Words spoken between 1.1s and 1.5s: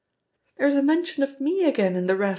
of